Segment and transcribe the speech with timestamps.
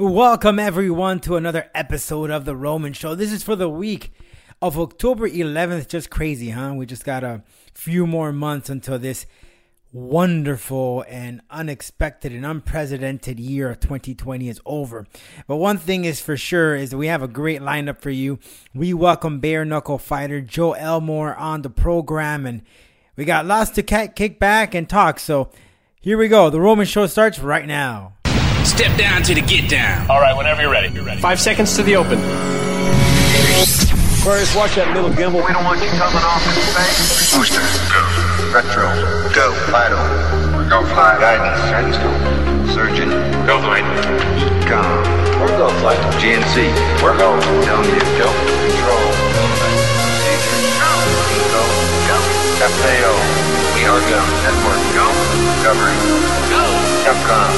[0.00, 3.16] Welcome, everyone, to another episode of The Roman Show.
[3.16, 4.12] This is for the week
[4.62, 5.88] of October 11th.
[5.88, 6.74] Just crazy, huh?
[6.76, 7.42] We just got a
[7.74, 9.26] few more months until this
[9.92, 15.04] wonderful and unexpected and unprecedented year of 2020 is over.
[15.48, 18.38] But one thing is for sure is we have a great lineup for you.
[18.72, 22.62] We welcome bare knuckle fighter Joe Elmore on the program and
[23.16, 25.18] we got lots to kick back and talk.
[25.18, 25.50] So
[26.00, 26.50] here we go.
[26.50, 28.12] The Roman show starts right now.
[28.68, 30.08] Step down to the get down.
[30.10, 30.92] All right, whenever you're ready.
[30.92, 31.20] You're ready.
[31.20, 32.18] Five seconds to the open.
[34.20, 35.40] Aquarius, watch that little gimbal.
[35.40, 37.32] We don't want you coming off in space.
[37.32, 38.04] Booster, go.
[38.52, 38.92] Retro,
[39.32, 39.56] go.
[39.72, 39.96] Vital,
[40.68, 41.16] go flight.
[41.16, 42.12] Guidance, guidance, go.
[42.76, 43.08] Surgeon,
[43.48, 43.88] go flight.
[44.36, 45.98] EECOM, we're go flight.
[46.20, 46.68] GNC,
[47.00, 47.40] we're go.
[47.64, 48.28] Telling you, go.
[48.28, 49.48] Control, go.
[51.56, 51.62] Go,
[52.04, 52.18] go.
[52.68, 53.16] FAO,
[53.72, 54.20] we are go.
[54.44, 55.08] Network, go.
[55.64, 55.98] Covering,
[56.47, 56.47] go.
[57.04, 57.50] Capcom,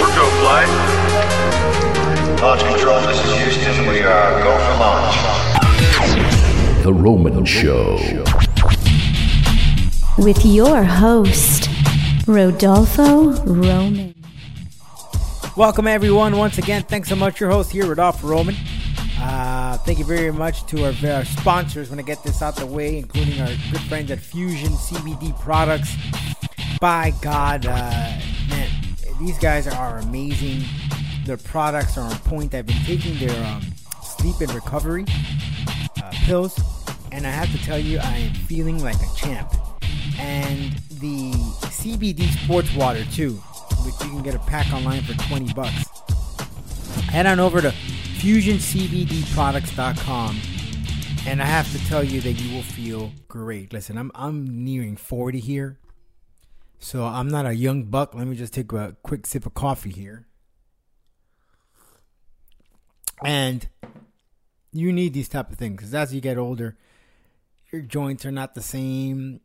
[0.00, 0.68] we're go flight.
[2.40, 3.86] Launch control, this is Houston.
[3.88, 5.16] We are go for launch.
[6.84, 7.98] The Roman Show.
[10.18, 11.68] With your host,
[12.26, 14.14] Rodolfo Roman.
[15.56, 16.36] Welcome, everyone.
[16.36, 17.40] Once again, thanks so much.
[17.40, 18.54] Your host here, Rodolfo Roman.
[19.18, 21.88] Uh, thank you very much to our, our sponsors.
[21.88, 25.96] When I get this out the way, including our good friends at Fusion CBD Products.
[26.80, 28.33] By God, uh, man,
[29.24, 30.62] these guys are amazing.
[31.24, 32.54] Their products are on point.
[32.54, 33.62] I've been taking their um,
[34.02, 35.06] sleep and recovery
[36.02, 36.60] uh, pills,
[37.10, 39.50] and I have to tell you, I am feeling like a champ.
[40.18, 41.32] And the
[41.70, 43.36] CBD sports water too,
[43.84, 45.88] which you can get a pack online for 20 bucks.
[47.08, 50.40] Head on over to fusioncbdproducts.com
[51.26, 53.72] and I have to tell you that you will feel great.
[53.72, 55.78] Listen, I'm I'm nearing 40 here.
[56.84, 58.14] So I'm not a young buck.
[58.14, 60.26] Let me just take a quick sip of coffee here.
[63.24, 63.66] And
[64.70, 66.76] you need these type of things because as you get older,
[67.72, 69.40] your joints are not the same.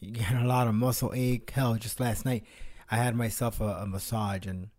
[0.00, 1.50] You get a lot of muscle ache.
[1.50, 2.44] Hell, just last night,
[2.90, 4.70] I had myself a, a massage, and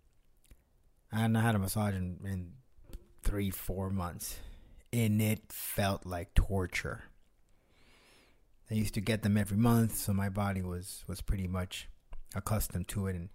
[1.13, 2.53] I hadn't had a massage in, in
[3.21, 4.39] three, four months,
[4.91, 7.03] and it felt like torture.
[8.71, 11.89] I used to get them every month, so my body was was pretty much
[12.35, 13.29] accustomed to it, and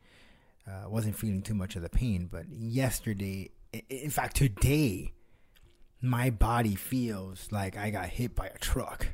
[0.66, 2.28] uh, wasn't feeling too much of the pain.
[2.30, 3.50] But yesterday,
[3.88, 5.12] in fact, today
[6.00, 9.08] my body feels like I got hit by a truck.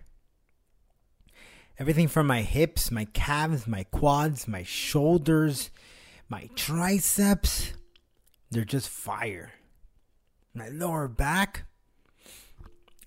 [1.79, 5.71] Everything from my hips, my calves, my quads, my shoulders,
[6.29, 7.73] my triceps,
[8.51, 9.53] they're just fire.
[10.55, 11.65] My lower back,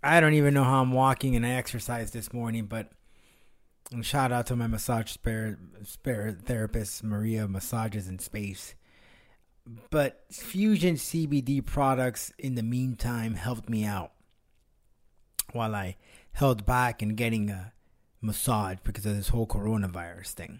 [0.01, 2.91] I don't even know how I'm walking and I exercised this morning, but
[4.01, 5.57] shout out to my massage spare
[6.45, 8.75] therapist, Maria Massages in Space.
[9.89, 14.11] But Fusion CBD products in the meantime helped me out
[15.53, 15.95] while I
[16.33, 17.71] held back in getting a
[18.21, 20.59] massage because of this whole coronavirus thing.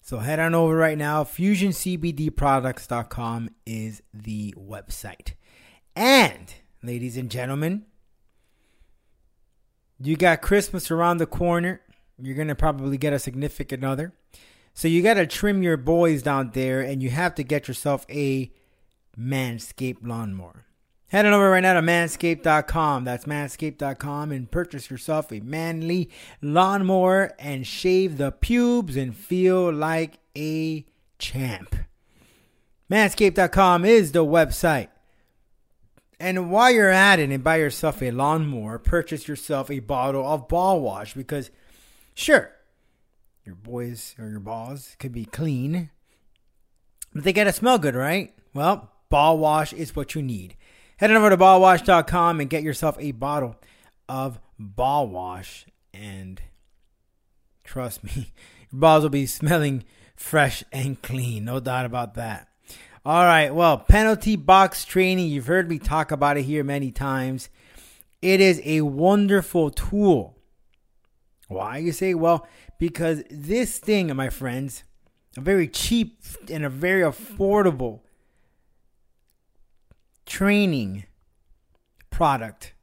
[0.00, 1.24] So head on over right now.
[1.24, 5.32] FusionCBDProducts.com is the website.
[5.96, 7.86] And, ladies and gentlemen,
[9.98, 11.80] you got Christmas around the corner.
[12.20, 14.14] You're going to probably get a significant other.
[14.72, 18.06] So you got to trim your boys down there and you have to get yourself
[18.10, 18.52] a
[19.18, 20.66] Manscaped lawnmower.
[21.08, 23.04] Head on over right now to manscaped.com.
[23.04, 26.10] That's manscaped.com and purchase yourself a manly
[26.42, 30.84] lawnmower and shave the pubes and feel like a
[31.18, 31.76] champ.
[32.90, 34.88] Manscaped.com is the website.
[36.18, 40.48] And while you're at it and buy yourself a lawnmower, purchase yourself a bottle of
[40.48, 41.50] ball wash because,
[42.14, 42.52] sure,
[43.44, 45.90] your boys or your balls could be clean,
[47.12, 48.34] but they gotta smell good, right?
[48.54, 50.56] Well, ball wash is what you need.
[50.96, 53.56] Head on over to ballwash.com and get yourself a bottle
[54.08, 56.40] of ball wash, and
[57.64, 58.32] trust me,
[58.70, 59.84] your balls will be smelling
[60.16, 62.48] fresh and clean, no doubt about that.
[63.04, 67.50] All right, well, penalty box training, you've heard me talk about it here many times.
[68.22, 70.33] It is a wonderful tool.
[71.48, 71.78] Why?
[71.78, 72.46] You say, well,
[72.78, 74.84] because this thing, my friends,
[75.36, 78.00] a very cheap and a very affordable
[80.26, 81.04] training
[82.10, 82.74] product.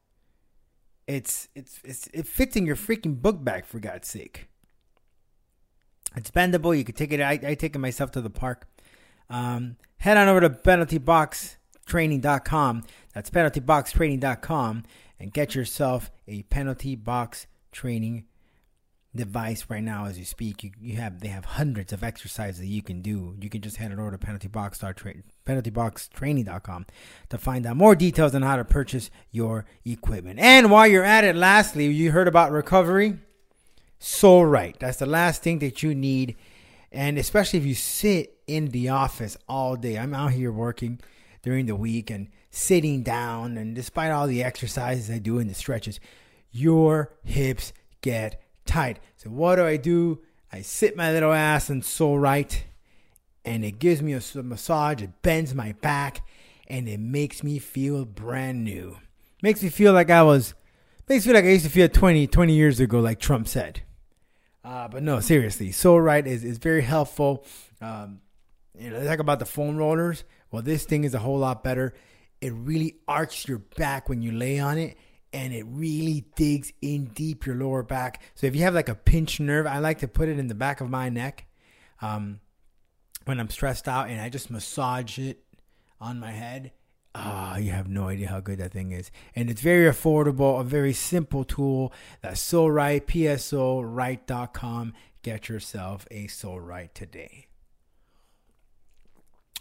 [1.08, 4.48] It's it's it's it fits in your freaking book bag for God's sake.
[6.16, 6.78] It's bendable.
[6.78, 7.22] You can take it.
[7.22, 8.68] I, I take it myself to the park.
[9.30, 12.84] Um, head on over to penaltyboxtraining.com.
[13.14, 14.84] That's penaltyboxtraining.com
[15.20, 18.26] and get yourself a penalty box training
[19.16, 20.64] device right now as you speak.
[20.64, 23.36] You, you have they have hundreds of exercises that you can do.
[23.40, 24.80] You can just head over to penaltybox
[25.46, 26.86] penaltyboxtraining.com
[27.30, 30.40] to find out more details on how to purchase your equipment.
[30.40, 33.20] And while you're at it, lastly, you heard about recovery.
[34.00, 34.80] Pso-Rite.
[34.80, 36.36] That's the last thing that you need.
[36.92, 39.98] And especially if you sit in the office all day.
[39.98, 41.00] I'm out here working
[41.42, 45.54] during the week and sitting down and despite all the exercises I do and the
[45.54, 46.00] stretches,
[46.52, 47.72] your hips
[48.02, 49.00] get tight.
[49.18, 50.22] So what do I do?
[50.52, 52.66] I sit my little ass and Pso-Rite
[53.44, 56.26] and it gives me a massage, it bends my back
[56.68, 58.98] and it makes me feel brand new.
[59.42, 60.54] Makes me feel like I was
[61.08, 63.82] makes me feel like I used to feel 20 20 years ago like Trump said.
[64.64, 67.46] Uh, but no, seriously, Pso-Rite is, is very helpful.
[67.82, 68.22] Um,
[68.78, 70.24] you know, they talk about the foam rollers.
[70.52, 71.94] Well, this thing is a whole lot better.
[72.42, 74.98] It really arcs your back when you lay on it,
[75.34, 78.22] and it really digs in deep your lower back.
[78.36, 80.56] So if you have like a pinched nerve, I like to put it in the
[80.56, 81.46] back of my neck
[82.02, 82.40] um,
[83.26, 85.44] when I'm stressed out, and I just massage it
[86.00, 86.72] on my head.
[87.14, 89.12] Ah, oh, you have no idea how good that thing is.
[89.36, 91.92] And it's very affordable, a very simple tool.
[92.22, 94.94] That's so right, psorite.com.
[95.22, 97.48] Get yourself a Pso-Rite today.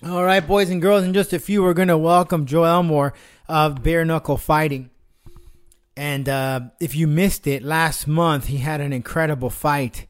[0.07, 3.13] All right, boys and girls, in just a few, we're going to welcome Joe Elmore
[3.49, 4.91] of Bare Knuckle Fighting.
[6.01, 10.07] And uh, if you missed it, last month he had an incredible fight.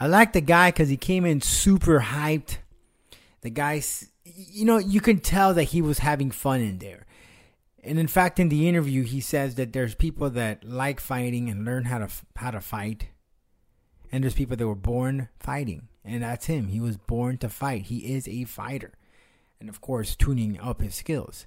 [0.00, 2.56] I like the guy because he came in super hyped.
[3.42, 3.80] The guy,
[4.24, 7.06] you know, you can tell that he was having fun in there.
[7.84, 11.64] And in fact, in the interview, he says that there's people that like fighting and
[11.64, 13.10] learn how to how to fight,
[14.10, 16.66] and there's people that were born fighting, and that's him.
[16.66, 17.82] He was born to fight.
[17.82, 18.90] He is a fighter
[19.60, 21.46] and of course tuning up his skills.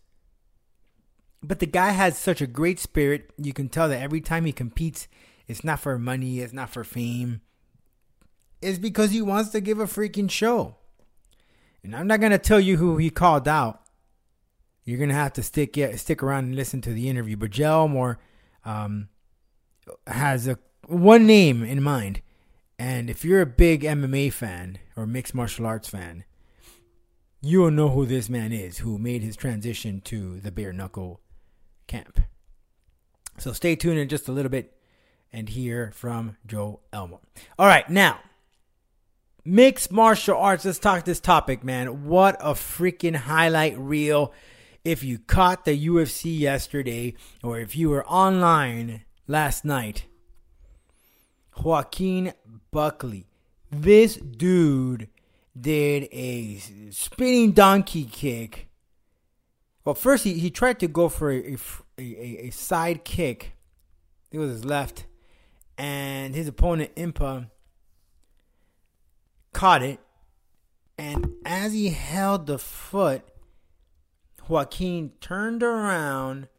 [1.43, 3.31] But the guy has such a great spirit.
[3.37, 5.07] You can tell that every time he competes,
[5.47, 7.41] it's not for money, it's not for fame.
[8.61, 10.75] It's because he wants to give a freaking show.
[11.83, 13.81] And I'm not gonna tell you who he called out.
[14.83, 17.37] You're gonna have to stick stick around and listen to the interview.
[17.37, 18.19] But Joe Elmore
[18.65, 19.09] um,
[20.07, 20.57] has a
[20.87, 22.21] one name in mind,
[22.79, 26.23] and if you're a big MMA fan or mixed martial arts fan,
[27.41, 31.21] you will know who this man is who made his transition to the bare knuckle
[31.87, 32.19] camp.
[33.37, 34.73] So stay tuned in just a little bit
[35.31, 37.19] and hear from Joe Elmore.
[37.59, 38.19] All right, now,
[39.45, 40.65] mixed martial arts.
[40.65, 42.05] Let's talk this topic, man.
[42.05, 44.33] What a freaking highlight reel.
[44.83, 50.05] If you caught the UFC yesterday or if you were online last night,
[51.61, 52.33] Joaquin
[52.71, 53.27] Buckley.
[53.71, 55.09] This dude
[55.59, 56.57] did a
[56.91, 58.66] spinning donkey kick.
[59.87, 61.55] Well, first he, he tried to go for a,
[61.97, 63.53] a, a side kick.
[64.33, 65.05] It was his left.
[65.77, 67.49] And his opponent, Impa,
[69.53, 70.01] caught it.
[70.97, 73.23] And as he held the foot,
[74.49, 76.49] Joaquin turned around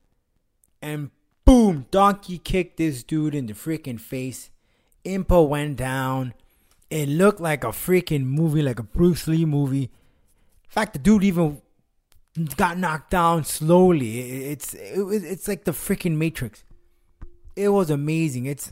[0.80, 1.10] and
[1.44, 4.48] boom, donkey kicked this dude in the freaking face.
[5.04, 6.32] Impa went down
[6.88, 9.82] it looked like a freaking movie, like a Bruce Lee movie.
[9.82, 11.60] In fact, the dude even
[12.56, 14.50] got knocked down slowly.
[14.50, 16.64] It's it, it's like the freaking Matrix.
[17.56, 18.46] It was amazing.
[18.46, 18.70] It's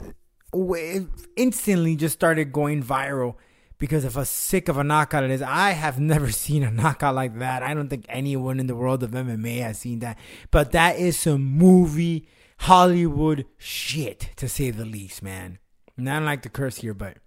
[0.52, 3.34] it instantly just started going viral
[3.78, 5.42] because of how sick of a knockout it is.
[5.42, 7.62] I have never seen a knockout like that.
[7.62, 10.18] I don't think anyone in the world of MMA has seen that.
[10.50, 12.28] But that is some movie
[12.60, 15.58] Hollywood shit to say the least, man.
[15.96, 17.18] And I don't like to curse here, but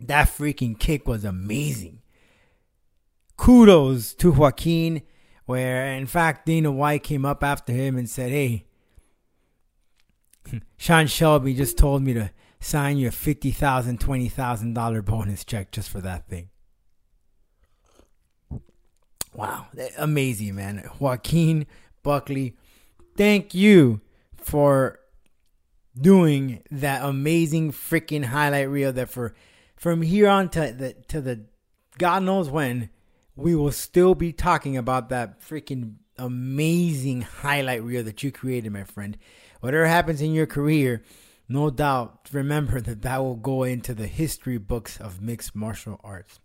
[0.00, 2.00] that freaking kick was amazing.
[3.36, 5.02] Kudos to Joaquin,
[5.46, 8.66] where in fact Dana White came up after him and said, Hey,
[10.76, 12.30] Sean Shelby just told me to
[12.60, 16.48] sign you a $50,000, $20,000 bonus check just for that thing.
[19.34, 20.88] Wow, amazing, man.
[20.98, 21.66] Joaquin
[22.02, 22.54] Buckley,
[23.16, 24.02] thank you
[24.36, 25.00] for
[25.98, 29.34] doing that amazing freaking highlight reel that for
[29.76, 31.44] from here on to the to the
[31.98, 32.90] God knows when,
[33.36, 38.84] we will still be talking about that freaking amazing highlight reel that you created, my
[38.84, 39.16] friend.
[39.60, 41.02] Whatever happens in your career,
[41.48, 46.40] no doubt, remember that that will go into the history books of mixed martial arts.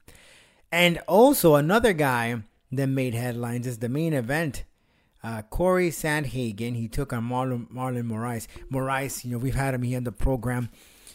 [0.72, 4.64] And also, another guy that made headlines is the main event.
[5.24, 8.48] Uh, Corey Sandhagen, he took on Marlon, Marlon Moraes.
[8.72, 10.70] Moraes, you know, we've had him here on the program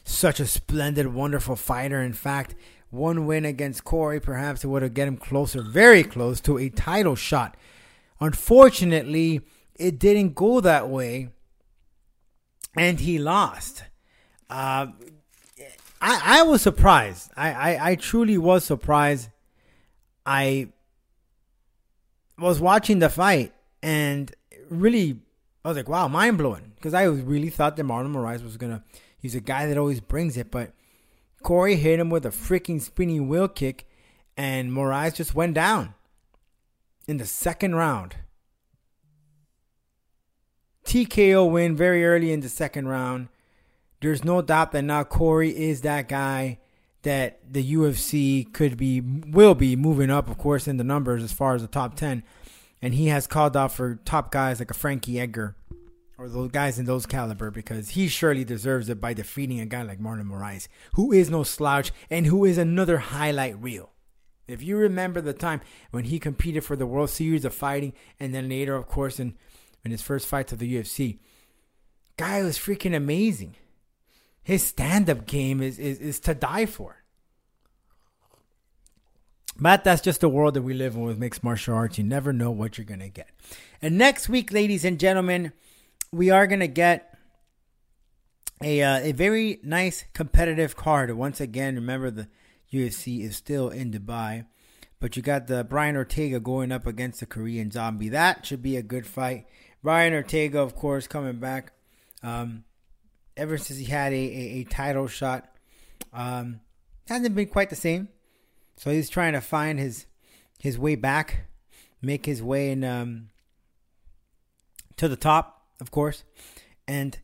[0.05, 2.01] such a splendid, wonderful fighter.
[2.01, 2.55] In fact,
[2.93, 6.69] one win against Corey, perhaps it would have get him closer, very close to a
[6.69, 7.57] title shot.
[8.21, 9.41] Unfortunately,
[9.75, 11.31] it didn't go that way,
[12.77, 13.85] and he lost.
[14.51, 14.89] Uh,
[16.03, 17.31] I, I was surprised.
[17.35, 19.31] I, I, I truly was surprised.
[20.27, 20.69] I
[22.39, 24.35] was watching the fight and
[24.69, 25.19] really,
[25.65, 26.73] I was like, wow, mind blowing.
[26.75, 28.83] Because I really thought that Marlon Moraes was to,
[29.17, 30.51] he's a guy that always brings it.
[30.51, 30.73] But
[31.43, 33.87] Corey hit him with a freaking spinning wheel kick
[34.37, 35.95] and Moraes just went down
[37.07, 38.17] in the second round.
[40.85, 43.29] TKO win very early in the second round.
[44.01, 46.59] There's no doubt that now Corey is that guy
[47.03, 51.33] that the UFC could be, will be moving up, of course, in the numbers as
[51.33, 52.23] far as the top 10.
[52.81, 55.57] And he has called out for top guys like a Frankie Edgar
[56.23, 59.83] or those guys in those caliber because he surely deserves it by defeating a guy
[59.83, 63.91] like Marlon Moraes, who is no slouch and who is another highlight reel.
[64.47, 68.33] If you remember the time when he competed for the World Series of Fighting, and
[68.33, 69.35] then later, of course, in,
[69.85, 71.19] in his first fight to the UFC,
[72.17, 73.57] guy was freaking amazing.
[74.45, 77.03] His stand-up game is, is, is to die for.
[79.59, 81.99] But that's just the world that we live in with mixed martial arts.
[81.99, 83.31] You never know what you're gonna get.
[83.81, 85.53] And next week, ladies and gentlemen,
[86.13, 87.17] we are gonna get
[88.63, 91.11] a uh, a very nice competitive card.
[91.13, 92.29] Once again, remember the
[92.73, 94.47] UFC is still in Dubai.
[95.01, 98.11] But you got the Brian Ortega going up against the Korean Zombie.
[98.11, 99.47] That should be a good fight.
[99.83, 101.73] Brian Ortega, of course, coming back.
[102.23, 102.63] Um,
[103.37, 105.49] ever since he had a, a, a title shot,
[106.13, 106.61] um,
[107.09, 108.11] hasn't been quite the same.
[108.77, 110.07] So he's trying to find his
[110.61, 111.49] his way back,
[112.01, 113.31] make his way in um,
[114.99, 116.25] to the top, of course.
[116.89, 117.19] And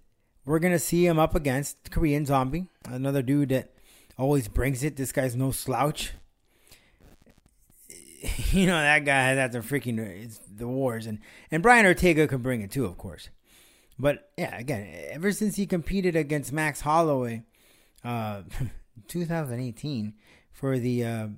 [0.44, 3.72] we're gonna see him up against Korean Zombie, another dude that
[4.18, 4.96] always brings it.
[4.96, 6.12] This guy's no slouch.
[8.50, 11.20] You know that guy has had some freaking the wars, and
[11.52, 13.28] and Brian Ortega can bring it too, of course.
[13.96, 17.44] But yeah, again, ever since he competed against Max Holloway,
[18.02, 18.42] uh,
[19.06, 20.14] 2018
[20.50, 21.28] for the uh,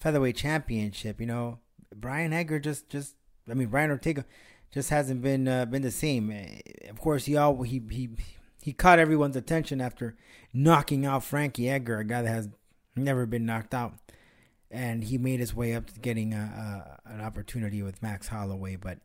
[0.00, 1.58] featherweight championship, you know,
[1.94, 3.14] Brian Edgar just just
[3.50, 4.24] I mean Brian Ortega
[4.72, 6.32] just hasn't been uh, been the same.
[6.88, 8.10] Of course, he all he he
[8.62, 10.16] he caught everyone's attention after
[10.52, 12.48] knocking out Frankie Edgar, a guy that has
[12.96, 13.94] never been knocked out,
[14.70, 18.76] and he made his way up to getting a, a, an opportunity with Max Holloway,
[18.76, 18.98] but.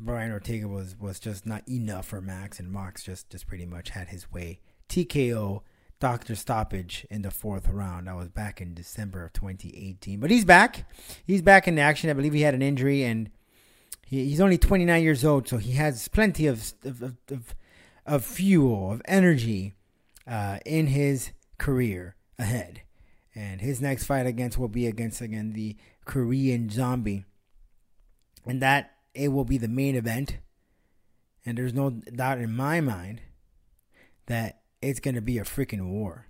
[0.00, 3.90] Brian Ortega was, was just not enough for Max, and Max just, just pretty much
[3.90, 4.60] had his way.
[4.88, 5.62] TKO,
[6.00, 8.06] doctor stoppage in the fourth round.
[8.06, 10.20] That was back in December of 2018.
[10.20, 10.88] But he's back.
[11.26, 12.10] He's back in action.
[12.10, 13.30] I believe he had an injury, and
[14.08, 17.54] he, he's only 29 years old, so he has plenty of, of, of,
[18.06, 19.74] of fuel, of energy
[20.26, 22.80] uh, in his career ahead.
[23.34, 27.26] And his next fight against will be against again the Korean Zombie,
[28.46, 30.38] and that it will be the main event.
[31.44, 33.20] And there's no doubt in my mind
[34.24, 36.28] that it's gonna be a freaking war,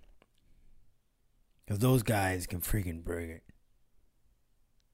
[1.64, 3.44] because those guys can freaking bring it.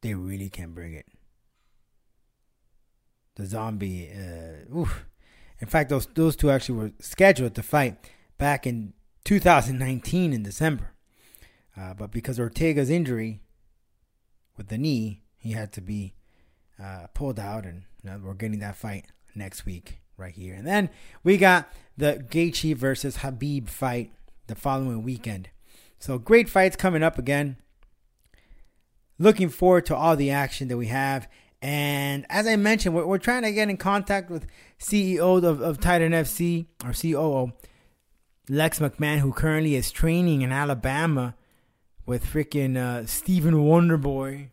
[0.03, 1.07] They really can bring it.
[3.37, 4.85] The zombie, uh.
[5.61, 7.97] In fact, those those two actually were scheduled to fight
[8.39, 8.93] back in
[9.25, 10.93] 2019 in December.
[11.77, 13.41] Uh, but because Ortega's injury
[14.57, 16.15] with the knee, he had to be
[16.83, 17.85] uh, pulled out, and
[18.23, 20.55] we're getting that fight next week right here.
[20.55, 20.91] And then
[21.23, 24.13] we got the Gaethje versus Habib fight
[24.47, 25.49] the following weekend.
[25.99, 27.57] So great fights coming up again.
[29.19, 31.29] Looking forward to all the action that we have.
[31.65, 34.47] And as I mentioned, we're, we're trying to get in contact with
[34.79, 37.55] CEO of, of Titan FC, or COO,
[38.51, 41.35] Lex McMahon, who currently is training in Alabama
[42.05, 44.49] with freaking uh, Stephen Wonderboy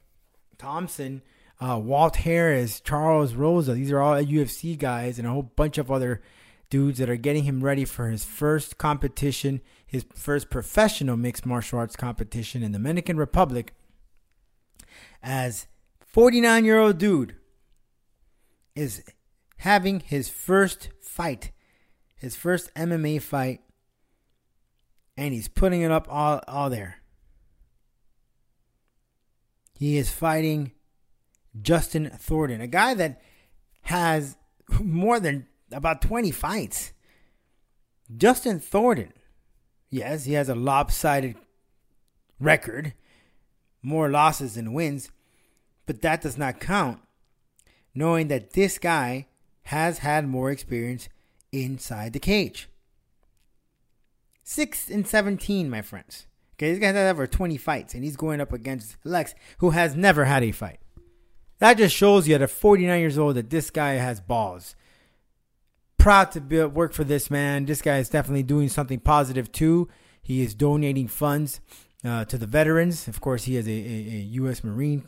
[0.57, 1.21] Thompson,
[1.59, 3.73] uh, Walt Harris, Charles Rosa.
[3.73, 6.21] These are all UFC guys and a whole bunch of other
[6.69, 11.77] dudes that are getting him ready for his first competition, his first professional mixed martial
[11.77, 13.73] arts competition in the Dominican Republic
[15.21, 15.67] as
[16.11, 17.35] 49 year old dude
[18.75, 19.03] is
[19.57, 21.51] having his first fight,
[22.15, 23.61] his first MMA fight,
[25.15, 26.97] and he's putting it up all, all there.
[29.77, 30.73] He is fighting
[31.61, 33.21] Justin Thornton, a guy that
[33.83, 34.35] has
[34.79, 36.91] more than about 20 fights.
[38.15, 39.13] Justin Thornton,
[39.89, 41.35] yes, he has a lopsided
[42.39, 42.93] record,
[43.81, 45.09] more losses than wins,
[45.85, 46.99] but that does not count,
[47.93, 49.27] knowing that this guy
[49.63, 51.09] has had more experience
[51.51, 52.69] inside the cage.
[54.43, 56.27] 6 and 17, my friends.
[56.55, 59.95] Okay, this guy has over 20 fights, and he's going up against Lex, who has
[59.95, 60.79] never had a fight.
[61.59, 64.75] That just shows you at 49 years old that this guy has balls.
[65.97, 67.65] proud to be, work for this man.
[67.65, 69.87] This guy is definitely doing something positive too.
[70.21, 71.61] He is donating funds
[72.03, 73.07] uh, to the veterans.
[73.07, 74.63] Of course, he is a, a, a U.S.
[74.63, 75.03] Marine.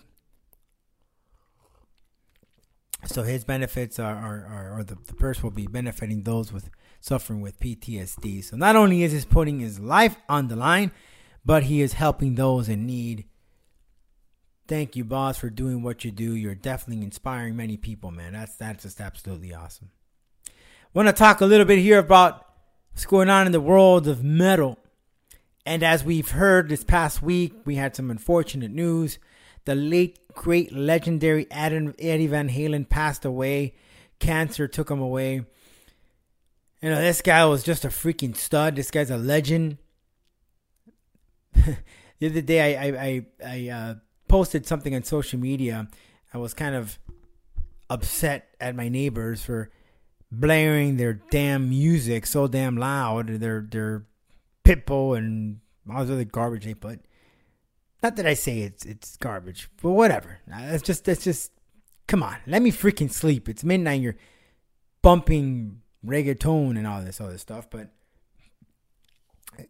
[3.05, 6.69] So his benefits are, are, are or the, the purse will be benefiting those with
[6.99, 8.43] suffering with PTSD.
[8.43, 10.91] So not only is he putting his life on the line,
[11.45, 13.25] but he is helping those in need.
[14.67, 16.35] Thank you, boss, for doing what you do.
[16.35, 18.33] You're definitely inspiring many people, man.
[18.33, 19.91] That's that's just absolutely awesome.
[20.93, 22.47] Want to talk a little bit here about
[22.91, 24.79] what's going on in the world of metal.
[25.65, 29.19] And as we've heard this past week, we had some unfortunate news.
[29.65, 33.75] The late, great, legendary Eddie Van Halen passed away.
[34.19, 35.45] Cancer took him away.
[36.81, 38.75] You know, this guy was just a freaking stud.
[38.75, 39.77] This guy's a legend.
[41.53, 43.95] the other day, I I I, I uh,
[44.27, 45.87] posted something on social media.
[46.33, 46.99] I was kind of
[47.89, 49.69] upset at my neighbors for
[50.31, 53.27] blaring their damn music so damn loud.
[53.27, 54.05] Their their
[54.65, 55.59] pitbull and
[55.89, 56.99] all the other garbage they put.
[58.03, 60.39] Not that I say it's it's garbage, but whatever.
[60.45, 61.51] That's just it's just
[62.07, 62.35] come on.
[62.45, 63.47] Let me freaking sleep.
[63.47, 64.01] It's midnight.
[64.01, 64.17] You're
[65.01, 67.69] bumping reggaeton and all this other stuff.
[67.69, 67.89] But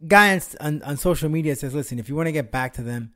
[0.07, 2.81] guy on, on, on social media says, listen, if you want to get back to
[2.81, 3.13] them,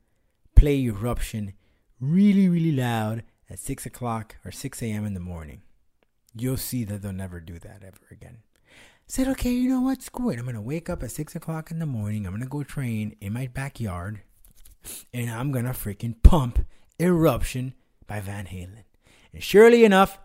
[0.55, 1.53] play Eruption
[1.99, 5.05] really, really loud at 6 o'clock or 6 a.m.
[5.05, 5.61] in the morning.
[6.35, 8.39] You'll see that they'll never do that ever again.
[8.69, 10.03] I said, okay, you know what?
[10.03, 10.37] Screw it.
[10.37, 12.25] I'm going to wake up at 6 o'clock in the morning.
[12.25, 14.21] I'm going to go train in my backyard.
[15.13, 16.65] And I'm to freaking pump
[16.99, 17.73] Eruption
[18.05, 18.83] by Van Halen.
[19.33, 20.19] And surely enough,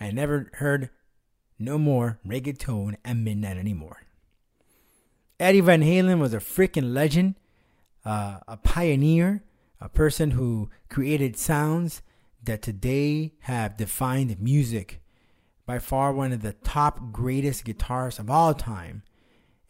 [0.00, 0.90] I never heard
[1.58, 4.02] no more reggaeton at midnight anymore.
[5.40, 7.36] Eddie Van Halen was a freaking legend,
[8.04, 9.44] uh, a pioneer,
[9.80, 12.02] a person who created sounds
[12.42, 15.00] that today have defined music.
[15.66, 19.02] By far one of the top greatest guitarists of all time.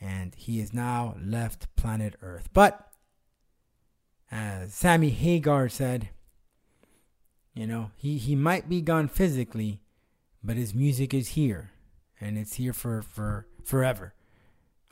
[0.01, 2.49] And he is now left planet Earth.
[2.53, 2.88] But,
[4.31, 6.11] as Sammy Hagar said,
[7.55, 9.81] you know, he, he might be gone physically,
[10.43, 11.71] but his music is here.
[12.21, 14.15] And it's here for, for forever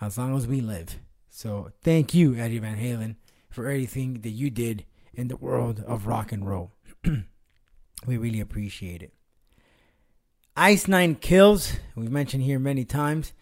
[0.01, 0.99] as long as we live.
[1.29, 3.17] So thank you, Eddie Van Halen,
[3.51, 6.73] for everything that you did in the world of rock and roll.
[8.07, 9.13] we really appreciate it.
[10.57, 13.33] Ice Nine Kills, we've mentioned here many times,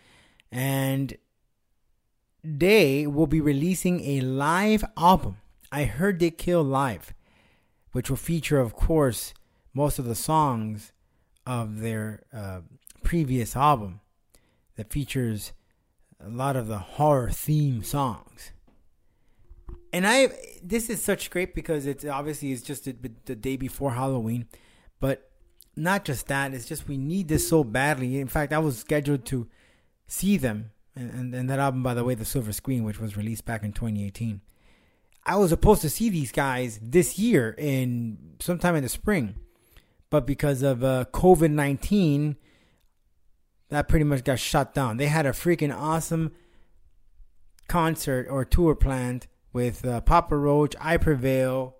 [0.51, 1.16] and
[2.42, 5.37] they will be releasing a live album.
[5.75, 7.13] I heard they kill live,
[7.91, 9.35] which will feature, of course,
[9.75, 10.93] most of the songs
[11.45, 12.61] of their uh,
[13.03, 13.99] previous album
[14.77, 15.53] that features
[16.25, 18.53] a lot of the horror theme songs.
[19.93, 20.29] And I
[20.63, 24.47] this is such great because it's obviously it's just the, the day before Halloween,
[25.01, 25.29] but
[25.75, 26.55] not just that.
[26.55, 28.21] It's just we need this so badly.
[28.21, 29.49] In fact, I was scheduled to
[30.07, 33.17] see them, and, and, and that album, by the way, the Silver Screen, which was
[33.17, 34.41] released back in 2018.
[35.27, 39.37] I was supposed to see these guys this year in sometime in the spring,
[40.11, 42.37] but because of uh, COVID 19,
[43.71, 44.99] that pretty much got shut down.
[44.99, 46.33] They had a freaking awesome
[47.69, 51.77] concert or tour planned with uh, Papa Roach, I Prevail,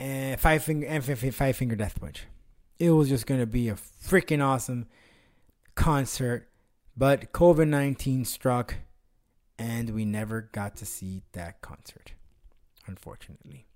[0.00, 2.24] and Five Finger and Five Finger Death Punch.
[2.78, 4.86] It was just gonna be a freaking awesome
[5.74, 6.48] concert,
[6.96, 8.76] but COVID nineteen struck,
[9.58, 12.12] and we never got to see that concert,
[12.86, 13.66] unfortunately.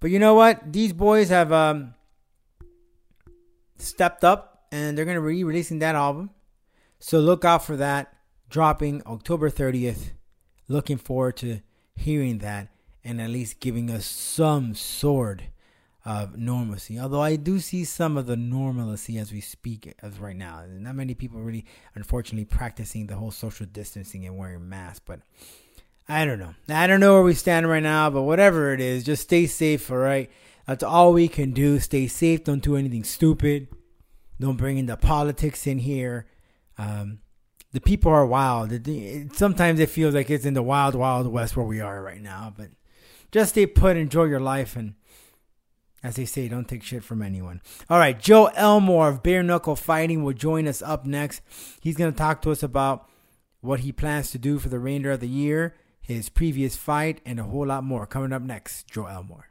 [0.00, 0.72] But you know what?
[0.72, 1.94] These boys have um,
[3.76, 6.30] stepped up and they're going to be releasing that album.
[6.98, 8.14] So look out for that
[8.48, 10.10] dropping October 30th.
[10.68, 11.60] Looking forward to
[11.96, 12.68] hearing that
[13.04, 15.42] and at least giving us some sort
[16.10, 16.98] of normalcy.
[16.98, 20.64] Although I do see some of the normalcy as we speak as right now.
[20.68, 25.20] Not many people really unfortunately practicing the whole social distancing and wearing masks, but
[26.08, 26.54] I don't know.
[26.68, 29.88] I don't know where we stand right now, but whatever it is, just stay safe,
[29.88, 30.28] all right?
[30.66, 31.78] That's all we can do.
[31.78, 32.42] Stay safe.
[32.42, 33.68] Don't do anything stupid.
[34.40, 36.26] Don't bring in the politics in here.
[36.76, 37.20] Um,
[37.72, 38.72] the people are wild.
[38.72, 42.20] It, sometimes it feels like it's in the wild, wild west where we are right
[42.20, 42.52] now.
[42.56, 42.70] But
[43.30, 44.94] just stay put, enjoy your life, and
[46.02, 47.60] as they say, don't take shit from anyone.
[47.88, 51.42] All right, Joe Elmore of Bare Knuckle Fighting will join us up next.
[51.80, 53.08] He's going to talk to us about
[53.60, 57.38] what he plans to do for the remainder of the year, his previous fight, and
[57.38, 58.06] a whole lot more.
[58.06, 59.48] Coming up next, Joe Elmore.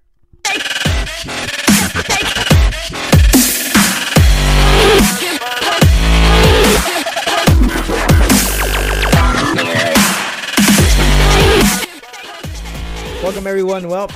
[13.22, 13.88] Welcome everyone.
[13.88, 14.10] Well,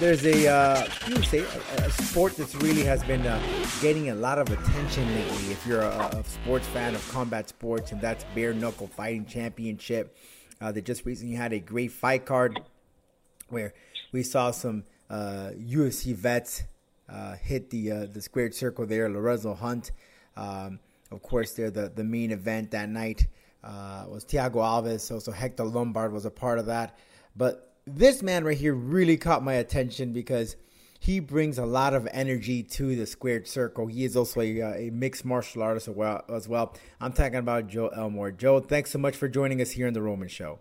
[0.00, 3.40] there's a uh, you say a, a sport that's really has been uh,
[3.82, 5.52] getting a lot of attention lately.
[5.52, 10.16] If you're a, a sports fan of combat sports, and that's bare knuckle fighting championship.
[10.60, 12.60] Uh, just recently had a great fight card
[13.48, 13.72] where
[14.12, 16.64] we saw some uh, UFC vets
[17.08, 19.08] uh, hit the uh, the squared circle there.
[19.10, 19.92] Lorenzo Hunt,
[20.36, 23.26] um, of course, they're the the main event that night.
[23.62, 26.98] Uh, was Thiago Alves, also Hector Lombard was a part of that.
[27.36, 30.56] But this man right here really caught my attention because
[30.98, 33.86] he brings a lot of energy to the squared circle.
[33.86, 36.76] He is also a, uh, a mixed martial artist as well, as well.
[37.00, 38.30] I'm talking about Joe Elmore.
[38.30, 40.58] Joe, thanks so much for joining us here in the Roman Show.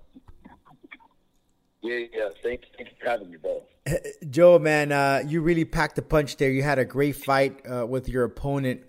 [1.82, 2.30] Yeah, yeah.
[2.42, 3.64] Thanks, thanks for having me, bro.
[4.30, 6.50] Joe, man, uh, you really packed a punch there.
[6.50, 8.82] You had a great fight uh, with your opponent,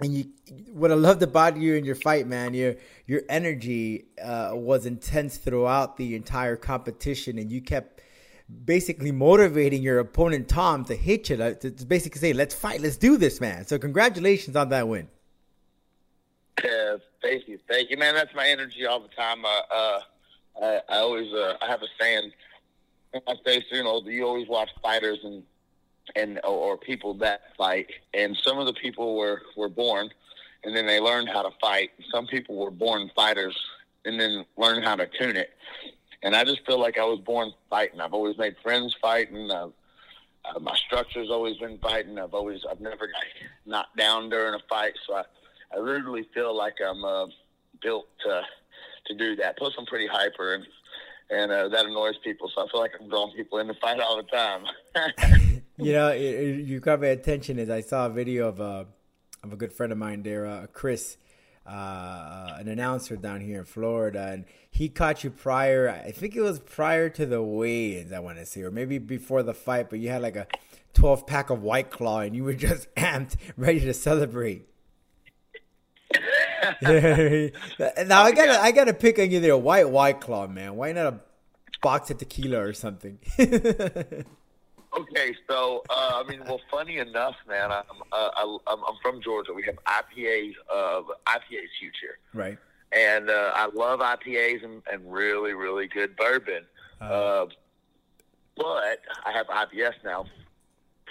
[0.00, 0.24] and you.
[0.72, 2.74] What I loved about you in your fight, man, your
[3.06, 8.02] your energy uh, was intense throughout the entire competition, and you kept
[8.64, 12.96] basically motivating your opponent Tom to hit you, to, to basically say, "Let's fight, let's
[12.96, 15.08] do this, man." So, congratulations on that win.
[16.62, 18.14] Yeah, thank you, thank you, man.
[18.14, 19.44] That's my energy all the time.
[19.44, 20.00] Uh, uh,
[20.62, 22.32] I, I always, uh, I have a saying.
[23.28, 25.44] I say, you know, you always watch fighters and
[26.16, 30.10] and or, people that fight, and some of the people were were born,
[30.62, 31.90] and then they learned how to fight.
[32.12, 33.56] Some people were born fighters,
[34.04, 35.50] and then learned how to tune it.
[36.22, 38.00] And I just feel like I was born fighting.
[38.00, 39.50] I've always made friends fighting.
[39.50, 39.68] Uh,
[40.60, 42.18] my structure's always been fighting.
[42.18, 43.22] I've always, I've never got
[43.66, 44.94] knocked down during a fight.
[45.06, 45.24] So I,
[45.74, 47.26] I really feel like I'm uh,
[47.82, 48.42] built to
[49.06, 49.58] to do that.
[49.58, 50.66] Plus, I'm pretty hyper, and
[51.30, 52.50] and uh, that annoys people.
[52.54, 54.64] So I feel like I'm drawing people in to fight all the time.
[55.76, 58.86] you know, it, it, you caught my attention as I saw a video of a
[59.42, 61.18] of a good friend of mine there, uh, Chris,
[61.66, 65.88] uh, an announcer down here in Florida, and he caught you prior.
[65.88, 68.12] I think it was prior to the weigh-ins.
[68.12, 70.46] I want to say, or maybe before the fight, but you had like a
[70.94, 74.66] 12 pack of White Claw, and you were just amped, ready to celebrate.
[76.82, 80.76] now I gotta I gotta pick on you there, white white claw, man.
[80.76, 81.20] Why not a
[81.82, 83.18] box of tequila or something?
[85.10, 89.20] okay, so uh, I mean, well, funny enough, man, I'm uh, I, I'm, I'm from
[89.22, 89.52] Georgia.
[89.52, 90.54] We have IPAs.
[90.72, 92.58] Uh, IPAs huge here, right?
[92.92, 96.64] And uh, I love IPAs and, and really really good bourbon.
[97.00, 97.46] Uh,
[98.56, 100.26] but I have IBS now,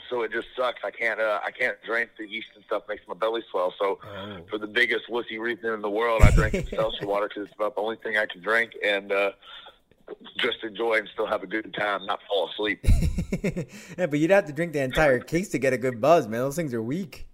[0.09, 0.79] so it just sucks.
[0.83, 3.73] I can't uh, I can't drink the yeast and stuff makes my belly swell.
[3.79, 4.37] So Oh.
[4.49, 7.75] for the biggest wussy reason in the world, I drink seltzer water because it's about
[7.75, 9.31] the only thing I can drink and uh,
[10.37, 12.79] just enjoy and still have a good time, not fall asleep.
[13.97, 16.41] yeah, but you'd have to drink the entire case to get a good buzz, man.
[16.41, 17.27] Those things are weak.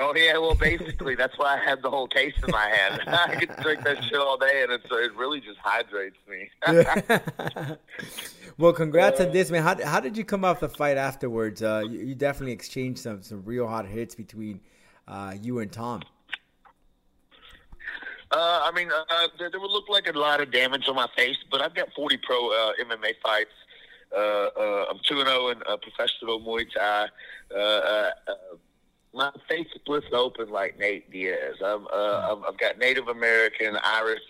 [0.00, 3.02] oh yeah, well basically that's why I had the whole case in my hand.
[3.06, 6.50] I could drink that shit all day and it's, it really just hydrates me.
[8.58, 9.62] well, congrats on this, man.
[9.62, 11.62] How, how did you come off the fight afterwards?
[11.62, 14.60] Uh, you, you definitely exchanged some some real hot hits between
[15.06, 16.02] uh, you and Tom.
[18.34, 21.06] Uh, I mean, uh, there, there would look like a lot of damage on my
[21.16, 23.52] face, but I've got 40 pro uh, MMA fights.
[24.12, 27.08] Uh, uh, I'm 2 0 in uh, professional Muay Thai.
[27.54, 28.34] Uh, uh, uh,
[29.12, 31.62] my face splits open like Nate Diaz.
[31.62, 34.22] Uh, I've, I've got Native American, Irish,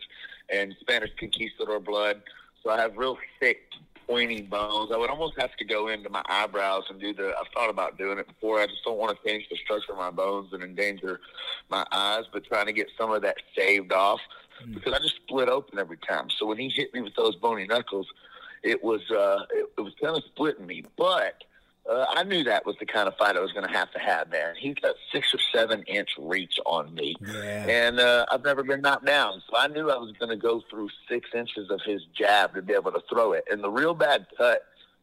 [0.51, 2.21] and Spanish conquistador blood,
[2.63, 3.63] so I have real thick,
[4.07, 4.91] pointy bones.
[4.93, 7.33] I would almost have to go into my eyebrows and do the.
[7.39, 8.61] I've thought about doing it before.
[8.61, 11.21] I just don't want to change the structure of my bones and endanger
[11.71, 14.21] my eyes, but trying to get some of that shaved off
[14.73, 16.29] because I just split open every time.
[16.31, 18.07] So when he hit me with those bony knuckles,
[18.63, 21.45] it was uh, it, it was kind of splitting me, but.
[21.91, 23.99] Uh, I knew that was the kind of fight I was going to have to
[23.99, 24.55] have, man.
[24.59, 27.67] He's got six or seven inch reach on me, Yeah.
[27.69, 30.63] and uh, I've never been knocked down, so I knew I was going to go
[30.71, 33.45] through six inches of his jab to be able to throw it.
[33.51, 34.63] And the real bad cut,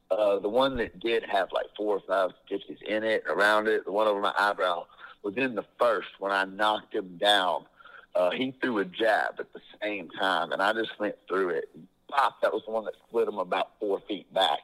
[0.09, 3.85] uh, the one that did have like four or five stitches in it, around it,
[3.85, 4.87] the one over my eyebrow,
[5.21, 7.65] was in the first when I knocked him down.
[8.15, 11.69] Uh, he threw a jab at the same time, and I just went through it.
[12.09, 14.59] Pop, that was the one that split him about four feet back.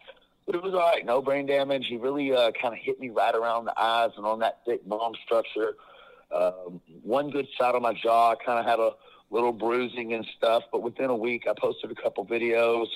[0.47, 1.85] But it was all right, no brain damage.
[1.87, 4.83] He really uh, kind of hit me right around the eyes and on that thick
[4.85, 5.75] bone structure.
[6.33, 8.33] Um, one good shot on my jaw.
[8.45, 8.91] Kind of had a
[9.29, 12.87] little bruising and stuff, but within a week, I posted a couple videos.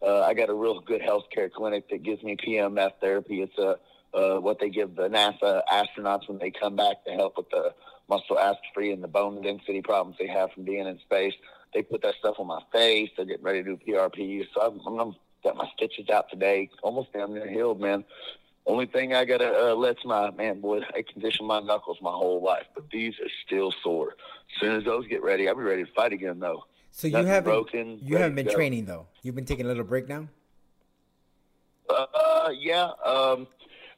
[0.00, 3.42] Uh, I got a real good healthcare clinic that gives me PMF therapy.
[3.42, 3.78] It's a
[4.14, 7.74] uh, what they give the NASA astronauts when they come back to help with the
[8.08, 11.34] muscle atrophy and the bone density problems they have from being in space.
[11.72, 13.08] They put that stuff on my face.
[13.16, 14.46] They're getting ready to do PRP.
[14.54, 18.04] So I'm, I'm, I'm got my stitches out today, almost damn near healed, man.
[18.64, 22.42] Only thing I gotta uh, let's my man, boy, I conditioned my knuckles my whole
[22.42, 24.10] life, but these are still sore.
[24.54, 26.64] As soon as those get ready, I'll be ready to fight again, though.
[26.92, 29.06] So you Nothing haven't broken, you haven't been training though.
[29.22, 30.28] You've been taking a little break now.
[31.88, 32.90] Uh, yeah.
[33.04, 33.46] Um,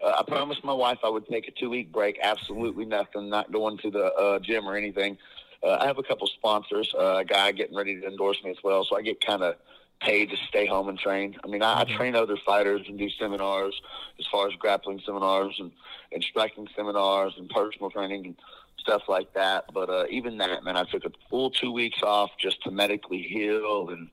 [0.03, 2.19] uh, I promised my wife I would take a two week break.
[2.23, 3.29] Absolutely nothing.
[3.29, 5.19] Not going to the uh, gym or anything.
[5.63, 6.93] Uh, I have a couple sponsors.
[6.97, 9.57] Uh, a guy getting ready to endorse me as well, so I get kind of
[10.01, 11.37] paid to stay home and train.
[11.43, 13.81] I mean, I, I train other fighters and do seminars
[14.19, 15.73] as far as grappling seminars and,
[16.13, 18.37] and striking seminars and personal training and
[18.79, 19.65] stuff like that.
[19.73, 23.23] But uh, even that, man, I took a full two weeks off just to medically
[23.23, 24.09] heal and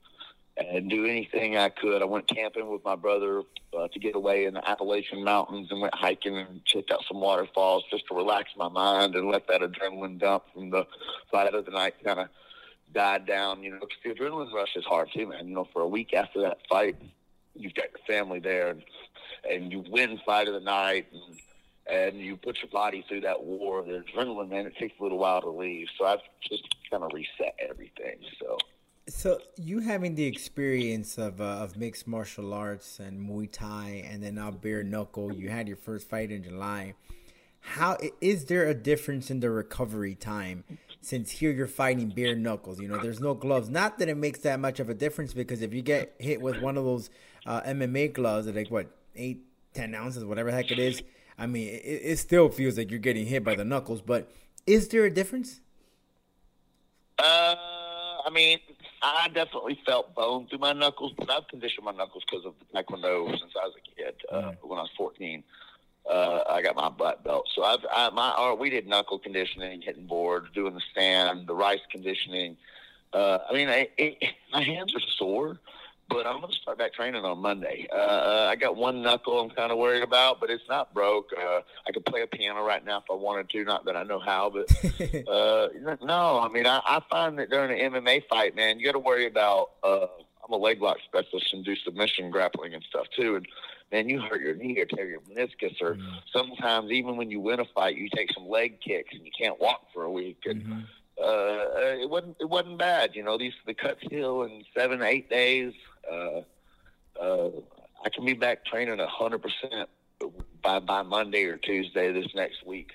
[0.58, 2.02] and do anything I could.
[2.02, 3.42] I went camping with my brother
[3.78, 7.22] uh, to get away in the Appalachian Mountains and went hiking and checked out some
[7.22, 10.86] waterfalls just to relax my mind and let that adrenaline dump from the
[11.32, 12.28] fight of the night kind of
[12.94, 13.64] died down.
[13.64, 15.48] You know, because the adrenaline rush is hard too, man.
[15.48, 16.96] You know, for a week after that fight,
[17.56, 18.84] you've got your family there and,
[19.50, 21.38] and you win fight of the night and
[21.88, 23.84] and you put your body through that war.
[23.84, 25.88] The adrenaline, man, it takes a little while to leave.
[25.98, 28.18] So I've just kind of reset everything.
[28.40, 28.58] So.
[29.08, 34.24] So you having the experience of uh, of mixed martial arts and Muay Thai, and
[34.24, 35.34] then now bare knuckle.
[35.34, 36.94] You had your first fight in July.
[37.62, 40.64] How is there a difference in the recovery time?
[41.04, 43.70] Since here you're fighting bare knuckles, you know there's no gloves.
[43.70, 46.62] Not that it makes that much of a difference because if you get hit with
[46.62, 47.10] one of those
[47.46, 51.02] uh, MMA gloves, at like what eight, ten ounces, whatever the heck it is,
[51.40, 54.02] I mean it, it still feels like you're getting hit by the knuckles.
[54.02, 54.32] But
[54.68, 55.60] is there a difference?
[57.18, 57.56] Uh,
[58.26, 58.60] I mean,
[59.02, 62.78] I definitely felt bone through my knuckles, but I've conditioned my knuckles because of the
[62.78, 64.16] taekwondo since I was a kid.
[64.32, 65.44] Uh, When I was 14,
[66.10, 67.48] uh, I got my black belt.
[67.54, 71.56] So I've, I, my, uh, we did knuckle conditioning, hitting boards, doing the stand, the
[71.56, 72.58] rice conditioning.
[73.14, 74.18] Uh, I mean, I, it,
[74.54, 75.60] my hands are sore,
[76.10, 77.88] but I'm going to start back training on Monday.
[77.92, 81.30] Uh, uh, I got one knuckle I'm kind of worried about, but it's not broke.
[81.38, 83.64] Uh, I could play a piano right now if I wanted to.
[83.64, 84.70] Not that I know how, but
[85.28, 85.70] uh,
[86.02, 86.40] no.
[86.40, 89.28] I mean, I, I find that during an MMA fight, man, you got to worry
[89.28, 89.72] about.
[89.84, 90.08] Uh,
[90.44, 93.36] I'm a leg lock specialist and do submission grappling and stuff too.
[93.36, 93.48] And
[93.92, 95.98] man, you hurt your knee or tear your meniscus, or
[96.34, 99.60] sometimes even when you win a fight, you take some leg kicks and you can't
[99.60, 100.40] walk for a week.
[100.46, 100.86] And
[101.22, 101.66] uh,
[102.00, 103.12] it wasn't it wasn't bad.
[103.16, 105.74] You know, these the cuts heal in seven eight days.
[106.12, 106.42] Uh,
[107.22, 107.50] uh,
[108.04, 109.90] I can be back training a hundred percent
[110.64, 112.92] by by Monday or Tuesday this next week.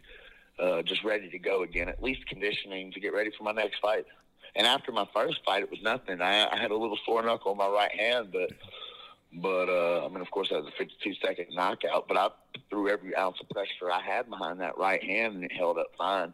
[0.59, 1.89] Uh, just ready to go again.
[1.89, 4.07] At least conditioning to get ready for my next fight.
[4.55, 6.23] And after my first fight, it was nothing.
[6.23, 8.51] I, I had a little sore knuckle on my right hand, but
[9.37, 12.09] but uh, I mean, of course, that was a 52 second knockout.
[12.09, 12.29] But I
[12.71, 15.89] threw every ounce of pressure I had behind that right hand, and it held up
[15.99, 16.33] fine.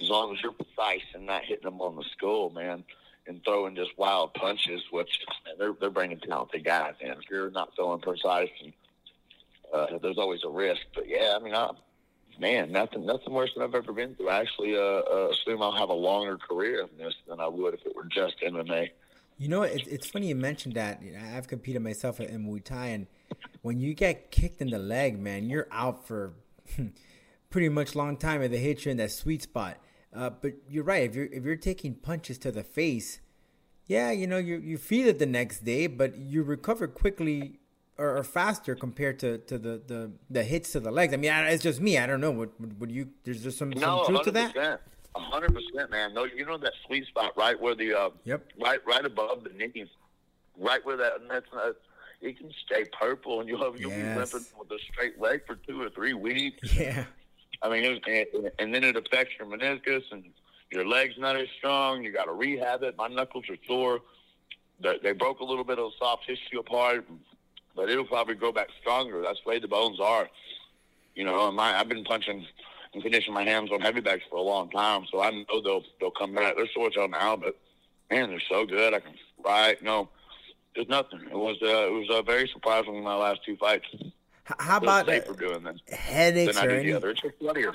[0.00, 2.84] As long as you're precise and not hitting them on the skull, man,
[3.26, 7.10] and throwing just wild punches, which man, they're they're bringing talented guys in.
[7.10, 8.72] If you're not throwing precise, and,
[9.72, 10.82] uh, there's always a risk.
[10.94, 11.70] But yeah, I mean, I,
[12.38, 14.30] man, nothing nothing worse than I've ever been through.
[14.30, 17.74] I actually uh, uh, assume I'll have a longer career in this than I would
[17.74, 18.90] if it were just MMA.
[19.40, 21.02] You know, it, it's funny you mentioned that.
[21.02, 23.06] You know, I've competed myself in Muay Thai, and
[23.62, 26.34] when you get kicked in the leg, man, you're out for
[27.50, 29.78] pretty much long time if they hit you in that sweet spot.
[30.14, 31.08] Uh, but you're right.
[31.08, 33.20] If you're if you're taking punches to the face,
[33.86, 37.60] yeah, you know you you feel it the next day, but you recover quickly
[37.96, 41.14] or, or faster compared to, to the, the, the hits to the legs.
[41.14, 41.98] I mean, I, it's just me.
[41.98, 42.30] I don't know.
[42.30, 43.08] Would would you?
[43.24, 44.80] There's just some, No, some truth to that.
[45.16, 46.14] Hundred percent, man.
[46.14, 48.52] No, you know that sweet spot right where the uh, Yep.
[48.62, 49.88] right right above the knees,
[50.58, 51.74] right where that and that's not.
[52.20, 54.12] It can stay purple, and you'll have, you'll Yes.
[54.12, 56.72] be limping with a straight leg for two or three weeks.
[56.78, 57.04] Yeah.
[57.62, 60.24] I mean, it was, and, and then it affects your meniscus, and
[60.72, 62.02] your leg's not as strong.
[62.02, 62.96] You got to rehab it.
[62.96, 64.00] My knuckles are sore.
[64.82, 67.06] They, they broke a little bit of soft tissue apart,
[67.76, 69.20] but it'll probably grow back stronger.
[69.22, 70.30] That's the way the bones are.
[71.14, 72.46] You know, and my, I've been punching
[72.92, 75.84] and conditioning my hands on heavy backs for a long time, so I know they'll
[76.00, 76.56] they'll come back.
[76.56, 77.56] They're sore till now, but
[78.10, 78.94] man, they're so good.
[78.94, 79.80] I can right.
[79.82, 80.08] No,
[80.74, 81.20] there's nothing.
[81.30, 83.86] It was uh, it was uh, very surprising in my last two fights.
[84.58, 86.90] How about uh, safer doing this headaches or any.
[86.90, 87.74] It's just bloodier.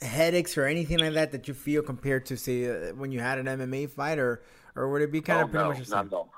[0.00, 3.38] headaches or anything like that that you feel compared to say uh, when you had
[3.38, 4.42] an MMA fight, or
[4.76, 6.06] or would it be kind oh, of pretty no, much the not same?
[6.06, 6.32] at all.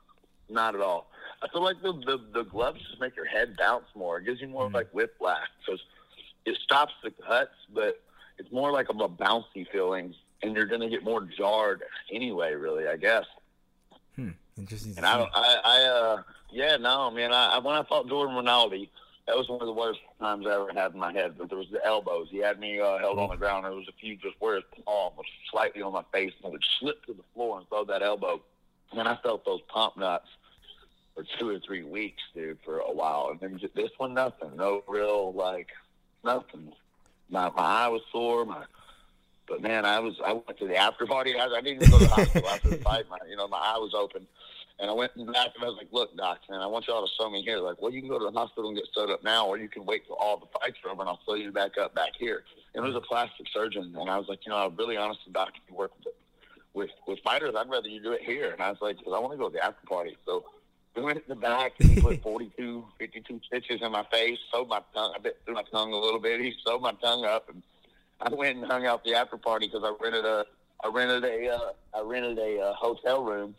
[0.49, 1.11] Not at all.
[1.43, 4.19] I feel like the, the the gloves just make your head bounce more.
[4.19, 5.49] It gives you more like whiplash.
[5.67, 5.77] So
[6.45, 8.03] it stops the cuts, but
[8.39, 12.55] it's more like a bouncy feeling, and you're gonna get more jarred anyway.
[12.55, 13.25] Really, I guess.
[14.59, 14.95] Interesting.
[14.99, 17.33] And I, don't- I, I, uh, yeah, no, man.
[17.33, 18.87] I, I when I fought Jordan Ronaldo,
[19.27, 21.37] that was one of the worst times I ever had in my head.
[21.39, 22.29] But there was the elbows.
[22.31, 23.65] He had me uh, held on the ground.
[23.65, 26.51] There was a few just where his palm was slightly on my face, and I
[26.51, 28.43] would slip to the floor and throw that elbow.
[28.91, 30.29] And then I felt those pump nuts
[31.15, 33.29] for two or three weeks, dude, for a while.
[33.31, 34.55] And then just, this one, nothing.
[34.57, 35.69] No real like
[36.25, 36.73] nothing.
[37.31, 38.45] My my eye was sore.
[38.45, 38.65] My
[39.49, 41.39] but man, I was I went to the after party.
[41.39, 43.05] I, I didn't even go to the hospital after the fight.
[43.11, 44.27] My, you know, my eye was open,
[44.79, 47.13] And I went back and I was like, look, doc, man, I want y'all to
[47.19, 47.59] sew me here.
[47.59, 49.69] Like, well, you can go to the hospital and get sewed up now, or you
[49.69, 52.13] can wait till all the fights are over and I'll sew you back up back
[52.19, 52.45] here.
[52.75, 53.95] And it was a plastic surgeon.
[53.99, 56.15] And I was like, you know, I'm really honest with doc, if you work with,
[56.75, 58.53] with, with fighters, I'd rather you do it here.
[58.53, 60.17] And I was like, because I want to go to the after party.
[60.25, 60.45] So
[60.95, 64.69] we went in the back, and he put 42, 52 stitches in my face, sewed
[64.69, 66.41] my tongue, I bit through my tongue a little bit.
[66.41, 67.63] He sewed my tongue up and
[68.25, 70.45] I went and hung out the after party because I rented a
[70.85, 73.55] I rented a uh, I rented a uh, hotel room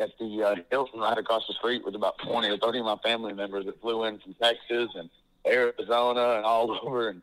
[0.00, 2.96] at the uh, Hilton right across the street with about twenty or thirty of my
[2.96, 5.08] family members that flew in from Texas and
[5.46, 7.22] Arizona and all over, and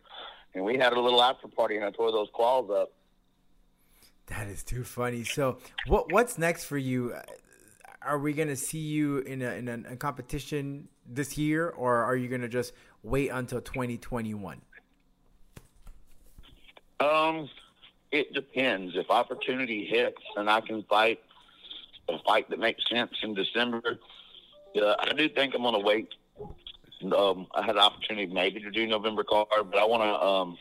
[0.54, 2.94] and we had a little after party and I tore those claws up.
[4.28, 5.24] That is too funny.
[5.26, 7.14] So, what what's next for you?
[8.06, 12.16] Are we gonna see you in a in a, a competition this year, or are
[12.16, 14.62] you gonna just wait until twenty twenty one?
[17.00, 17.50] Um,
[18.12, 18.96] it depends.
[18.96, 21.20] If opportunity hits and I can fight
[22.08, 24.00] a fight that makes sense in December,
[24.82, 26.10] uh, I do think I'm going to wait.
[27.14, 30.58] Um, I had the opportunity maybe to do November card, but I want to um,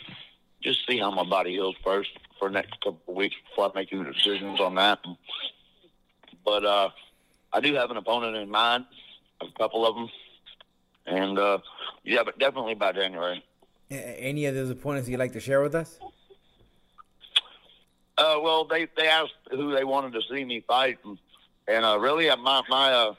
[0.63, 3.81] just see how my body heals first for the next couple of weeks before I
[3.81, 4.99] make any decisions on that.
[6.45, 6.91] But uh,
[7.55, 8.85] I do have an opponent in mind,
[9.41, 10.09] a couple of them,
[11.07, 11.59] and uh,
[12.03, 13.45] yeah, but definitely by January.
[13.91, 15.99] A- Any of those opponents you'd like to share with us?
[18.19, 21.19] Uh, well, they they asked who they wanted to see me fight, and,
[21.69, 23.15] and uh, really, uh, my my uh,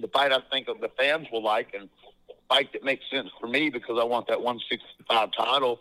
[0.00, 1.88] the fight I think the fans will like, and
[2.28, 5.78] the fight that makes sense for me because I want that 165 title.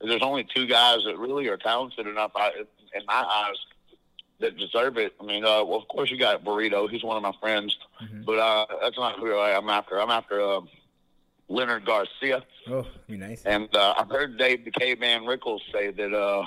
[0.00, 2.50] There's only two guys that really are talented enough, I,
[2.94, 3.56] in my eyes,
[4.40, 5.14] that deserve it.
[5.20, 6.88] I mean, uh, well, of course you got Burrito.
[6.88, 7.76] He's one of my friends,
[8.24, 10.00] but uh, that's not who I, I'm after.
[10.00, 10.60] I'm after uh,
[11.48, 12.44] Leonard Garcia.
[12.68, 13.42] Oh, be nice.
[13.44, 16.44] And uh, I've heard Dave the Caveman Rickles say that uh,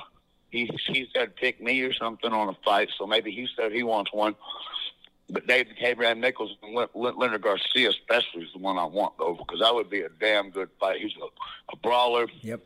[0.51, 3.83] he he said pick me or something on a fight, so maybe he said he
[3.83, 4.35] wants one.
[5.29, 8.85] But Dave the Caveman Rickles and Le- Le- Leonard Garcia especially is the one I
[8.85, 10.99] want though, because that would be a damn good fight.
[11.01, 11.25] He's a,
[11.73, 12.27] a brawler.
[12.41, 12.61] Yep.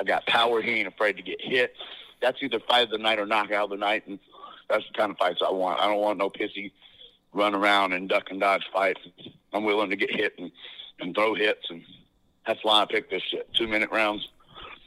[0.00, 0.60] I got power.
[0.62, 1.74] He ain't afraid to get hit.
[2.20, 4.18] That's either fight of the night or knockout of the night, and
[4.72, 5.80] that's the kind of fights I want.
[5.80, 6.72] I don't want no pissy
[7.32, 9.00] run around and duck and dodge fights.
[9.52, 10.50] I'm willing to get hit and,
[11.00, 11.82] and throw hits, and
[12.46, 13.48] that's why I picked this shit.
[13.54, 14.26] Two minute rounds,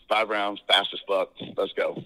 [0.10, 1.32] five rounds, fast as fuck.
[1.56, 2.04] Let's go.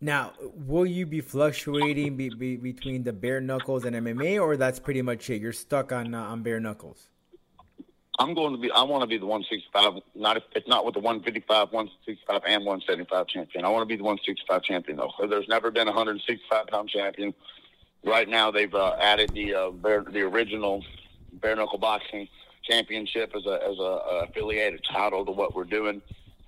[0.00, 0.32] Now,
[0.66, 5.02] will you be fluctuating be, be, between the bare knuckles and MMA, or that's pretty
[5.02, 5.42] much it?
[5.42, 7.08] You're stuck on uh, on bare knuckles.
[8.18, 8.70] I'm going to be.
[8.70, 10.02] I want to be the 165.
[10.16, 13.64] Not if it's not with the 155, 165, and 175 champion.
[13.64, 15.12] I want to be the 165 champion though.
[15.28, 17.32] There's never been a 165 pound champion.
[18.04, 20.84] Right now, they've uh, added the uh, bare, the original
[21.34, 22.28] bare knuckle boxing
[22.64, 26.02] championship as a as a, a affiliated title to what we're doing.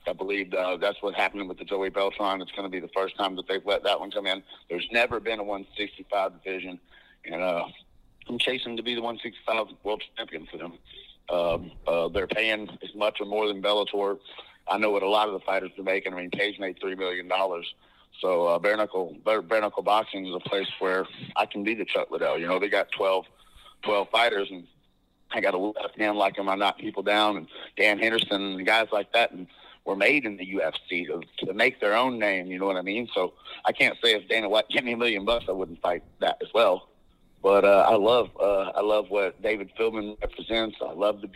[0.09, 2.41] I believe uh, that's what happened with the Joey Beltran.
[2.41, 4.43] It's going to be the first time that they've let that one come in.
[4.69, 6.81] There's never been a 165 division,
[7.27, 7.65] and uh,
[8.29, 10.73] I'm chasing to be the 165 world champion for them.
[11.31, 14.19] Um, uh, they're paying as much or more than Bellator.
[14.69, 16.13] I know what a lot of the fighters are making.
[16.13, 17.73] I mean, Cage made three million dollars.
[18.21, 21.85] So uh, bare knuckle bare, knuckle boxing is a place where I can be the
[21.85, 22.39] Chuck Liddell.
[22.39, 23.25] You know, they got 12,
[23.83, 24.67] 12 fighters, and
[25.31, 26.49] I got a left hand like him.
[26.49, 29.47] I knock people down, and Dan Henderson and guys like that, and
[29.87, 32.47] were made in the UFC to, to make their own name.
[32.47, 33.09] You know what I mean?
[33.15, 33.33] So
[33.65, 36.37] I can't say if Dana White gave me a million bucks, I wouldn't fight that
[36.43, 36.90] as well.
[37.43, 40.77] But uh, I love uh, I love what David Feldman represents.
[40.83, 41.29] I love the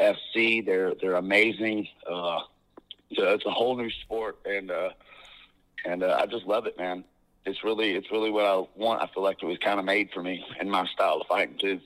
[0.00, 0.66] BKFC.
[0.66, 1.86] They're they're amazing.
[2.08, 2.40] Uh,
[3.10, 4.90] it's, a, whole new sport, and uh,
[5.84, 7.04] and uh, I just love it, man.
[7.46, 9.02] It's really it's really what I want.
[9.02, 11.58] I feel like it was kind of made for me and my style of fighting
[11.58, 11.80] too.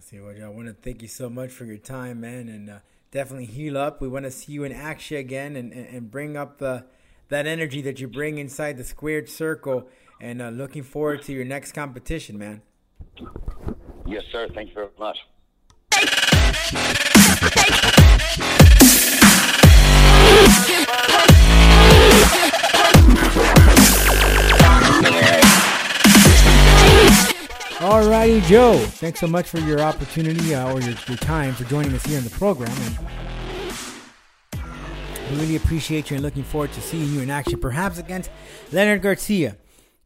[0.00, 2.78] See I want to thank you so much for your time, man, and uh,
[3.12, 4.00] definitely heal up.
[4.00, 6.84] We want to see you in action again, and, and, and bring up the
[7.28, 9.88] that energy that you bring inside the squared circle.
[10.20, 12.62] And uh, looking forward to your next competition, man.
[14.06, 14.48] Yes, sir.
[14.54, 15.18] Thank you very much.
[27.78, 28.78] Alrighty, Joe.
[28.78, 32.18] Thanks so much for your opportunity uh, or your, your time for joining us here
[32.18, 32.72] in the program.
[32.72, 32.98] And
[35.30, 38.30] we really appreciate you and looking forward to seeing you in action, perhaps against
[38.72, 39.56] Leonard Garcia,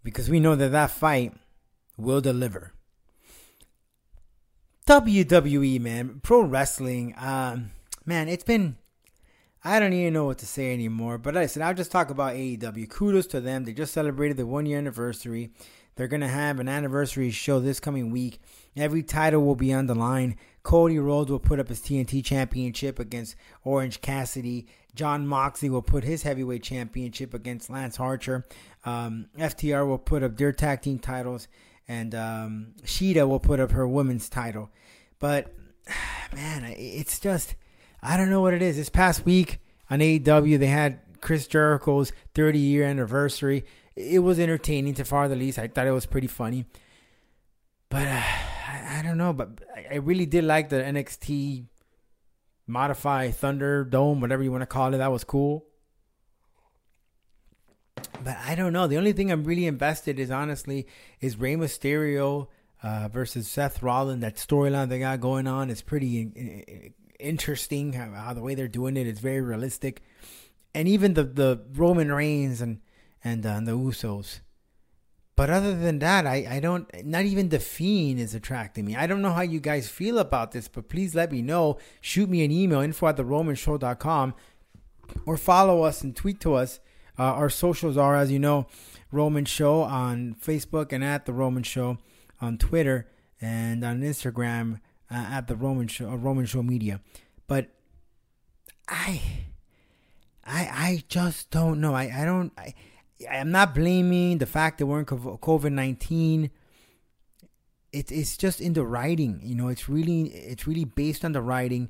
[0.03, 1.35] because we know that that fight
[1.97, 2.73] will deliver.
[4.87, 7.71] WWE, man, pro wrestling, um,
[8.05, 8.77] man, it's been.
[9.63, 11.19] I don't even know what to say anymore.
[11.19, 12.89] But listen, I'll just talk about AEW.
[12.89, 13.65] Kudos to them.
[13.65, 15.51] They just celebrated the one year anniversary.
[15.97, 18.41] They're going to have an anniversary show this coming week.
[18.77, 20.37] Every title will be on the line.
[20.63, 24.67] Cody Rhodes will put up his TNT championship against Orange Cassidy.
[24.95, 28.47] Jon Moxley will put his heavyweight championship against Lance Archer.
[28.85, 31.49] Um, FTR will put up their tag team titles.
[31.89, 34.71] and um, Shida will put up her women's title.
[35.19, 35.53] But
[36.35, 37.55] man, it's just
[38.03, 38.77] I don't know what it is.
[38.77, 39.59] This past week
[39.91, 43.65] on AEW, they had Chris Jericho's 30 year anniversary.
[43.97, 45.59] It was entertaining to far the least.
[45.59, 46.65] I thought it was pretty funny.
[47.89, 48.23] But uh,
[48.99, 49.33] I, don't know.
[49.33, 49.61] But
[49.91, 51.67] I, really did like the NXT
[52.67, 54.99] Modify Thunder Dome, whatever you want to call it.
[54.99, 55.65] That was cool.
[58.23, 58.87] But I don't know.
[58.87, 60.87] The only thing I'm really invested is honestly
[61.21, 62.49] is Rey Mysterio
[62.83, 64.23] uh, versus Seth Rollins.
[64.23, 67.93] That storyline they got going on is pretty in- in- interesting.
[67.93, 70.03] How, how the way they're doing it is very realistic,
[70.75, 72.81] and even the the Roman Reigns and
[73.23, 74.41] and, uh, the Usos.
[75.37, 76.87] But other than that, I, I don't.
[77.05, 78.95] Not even the Fiend is attracting me.
[78.97, 81.79] I don't know how you guys feel about this, but please let me know.
[82.01, 84.35] Shoot me an email info at theromanshow.com
[85.25, 86.81] or follow us and tweet to us.
[87.19, 88.67] Uh, our socials are, as you know,
[89.13, 91.99] Roman Show on Facebook and at the Roman Show
[92.41, 93.09] on Twitter
[93.41, 97.01] and on Instagram uh, at the Roman Show, uh, Roman Show Media.
[97.47, 97.69] But
[98.89, 99.21] I,
[100.45, 101.95] I, I just don't know.
[101.95, 102.53] I, I don't.
[102.57, 102.75] I,
[103.29, 106.51] I'm not blaming the fact that we're in COVID nineteen.
[107.93, 109.41] It, it's just in the writing.
[109.43, 111.89] You know, it's really, it's really based on the writing.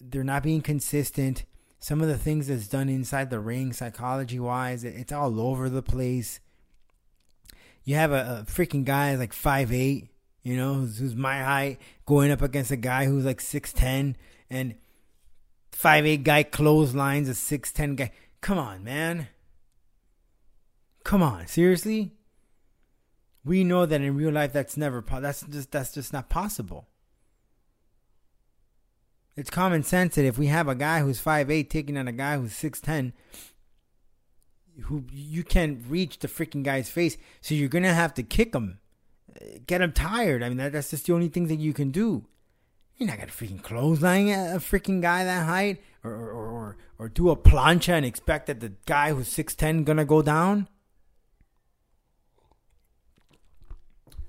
[0.00, 1.44] They're not being consistent
[1.84, 5.82] some of the things that's done inside the ring, psychology wise, it's all over the
[5.82, 6.40] place.
[7.84, 10.08] You have a, a freaking guy like five eight,
[10.42, 14.16] you know, who's, who's, my height, going up against a guy who's like six ten,
[14.48, 14.76] and
[15.72, 18.12] five eight guy clotheslines a six ten guy.
[18.40, 19.28] Come on, man.
[21.04, 22.12] Come on, seriously.
[23.44, 26.88] We know that in real life that's never po- that's just that's just not possible.
[29.36, 32.36] It's common sense that if we have a guy who's 5'8 taking on a guy
[32.38, 33.12] who's 6'10,
[34.82, 38.78] who you can't reach the freaking guy's face, so you're gonna have to kick him,
[39.66, 40.42] get him tired.
[40.42, 42.24] I mean, that, that's just the only thing that you can do.
[42.96, 47.28] You're not gonna freaking clothesline a freaking guy that height, or or or, or do
[47.28, 50.68] a plancha and expect that the guy who's 6'10 gonna go down.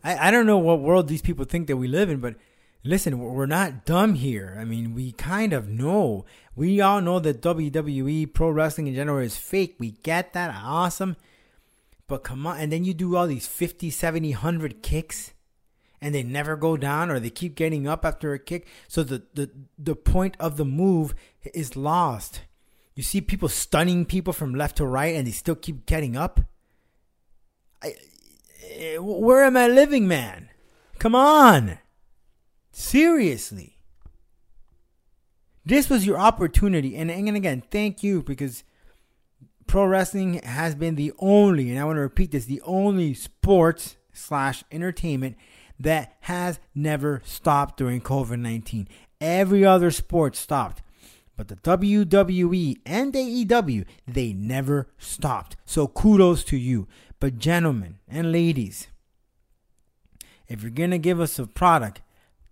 [0.06, 2.36] I I don't know what world these people think that we live in, but
[2.86, 4.56] listen, we're not dumb here.
[4.58, 6.26] I mean, we kind of know.
[6.56, 9.76] We all know that WWE, pro wrestling in general, is fake.
[9.80, 10.56] We get that.
[10.56, 11.18] Awesome.
[12.08, 12.60] But come on.
[12.60, 15.34] And then you do all these 50, 70, 100 kicks
[15.99, 18.68] and they never go down or they keep getting up after a kick.
[18.88, 21.16] So the, the, the point of the move
[21.53, 22.41] is lost.
[22.93, 26.39] You see people stunning people from left to right and they still keep getting up.
[27.84, 27.95] I,
[28.66, 30.49] Uh, where am I living, man?
[30.99, 31.80] Come on.
[32.72, 33.78] Seriously.
[35.66, 36.95] This was your opportunity.
[36.95, 38.63] And, and again, thank you because
[39.68, 43.97] pro wrestling has been the only, and I want to repeat this, the only sports
[44.13, 45.38] slash entertainment
[45.80, 48.88] that has never stopped during COVID 19.
[49.20, 50.82] Every other sport stopped.
[51.38, 55.57] But the WWE and AEW, they never stopped.
[55.66, 56.88] So kudos to you.
[57.20, 58.88] But gentlemen and ladies,
[60.47, 62.01] if you're going to give us a product,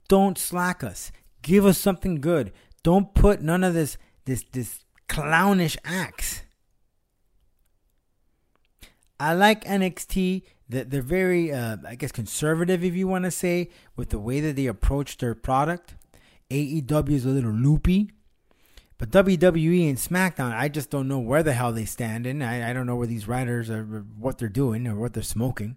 [0.07, 1.11] don't slack us.
[1.41, 2.51] Give us something good.
[2.83, 6.43] Don't put none of this this this clownish acts.
[9.19, 10.43] I like NXT.
[10.67, 14.55] They're very, uh, I guess, conservative, if you want to say, with the way that
[14.55, 15.95] they approach their product.
[16.49, 18.11] AEW is a little loopy.
[19.03, 22.41] But WWE and SmackDown, I just don't know where the hell they stand in.
[22.41, 23.83] I, I don't know where these writers are,
[24.17, 25.75] what they're doing, or what they're smoking.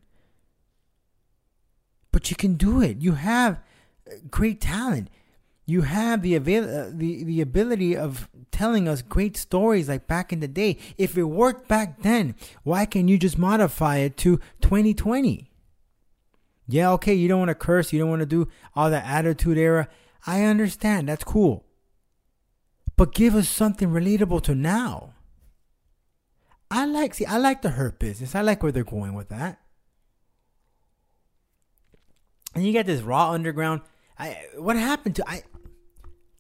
[2.12, 2.99] But you can do it.
[3.01, 3.59] You have
[4.31, 5.11] great talent.
[5.64, 10.33] You have the avail- uh, the the ability of telling us great stories like back
[10.33, 10.79] in the day.
[10.97, 15.51] If it worked back then, why can't you just modify it to 2020?
[16.68, 18.47] Yeah, okay, you don't want to curse, you don't want to do
[18.77, 19.89] all that attitude era.
[20.29, 21.09] I understand.
[21.09, 21.66] That's cool.
[22.97, 25.15] But give us something relatable to now.
[26.71, 28.35] I like see I like the hurt business.
[28.35, 29.61] I like where they're going with that.
[32.55, 33.83] And you got this raw underground.
[34.19, 35.43] I what happened to I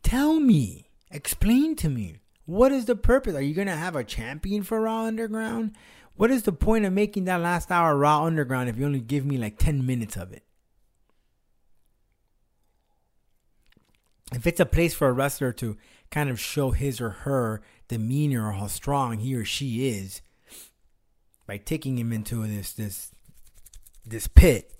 [0.02, 0.90] tell me.
[1.10, 2.16] Explain to me.
[2.46, 3.34] What is the purpose?
[3.34, 5.76] Are you gonna have a champion for Raw Underground?
[6.14, 9.26] What is the point of making that last hour Raw Underground if you only give
[9.26, 10.44] me like ten minutes of it?
[14.32, 15.76] If it's a place for a wrestler to
[16.10, 20.22] kind of show his or her demeanor or how strong he or she is
[21.46, 23.12] by taking him into this this
[24.04, 24.72] this pit,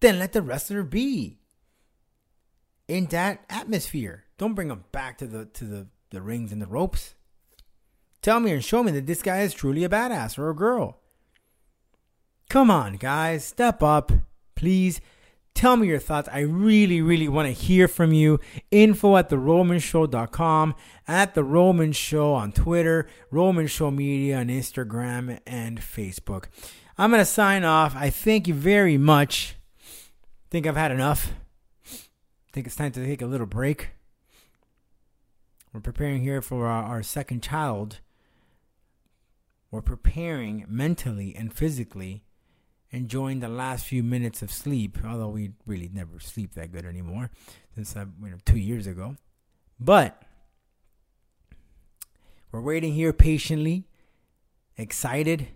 [0.00, 1.38] then let the wrestler be
[2.88, 4.24] in that atmosphere.
[4.38, 7.14] Don't bring him back to the to the, the rings and the ropes.
[8.22, 11.00] Tell me and show me that this guy is truly a badass or a girl.
[12.48, 14.12] Come on, guys, step up,
[14.54, 15.00] please.
[15.54, 16.28] Tell me your thoughts.
[16.32, 18.40] I really, really want to hear from you.
[18.72, 20.74] Info at theromanshow.com,
[21.06, 26.46] at The Roman Show on Twitter, Roman Show Media on Instagram and Facebook.
[26.98, 27.94] I'm going to sign off.
[27.94, 29.54] I thank you very much.
[30.50, 31.32] Think I've had enough.
[32.52, 33.90] Think it's time to take a little break.
[35.72, 38.00] We're preparing here for our, our second child.
[39.70, 42.22] We're preparing mentally and physically
[42.94, 47.30] enjoying the last few minutes of sleep, although we really never sleep that good anymore
[47.74, 49.16] since uh, you know, two years ago.
[49.80, 50.22] But
[52.52, 53.88] we're waiting here patiently,
[54.76, 55.48] excited,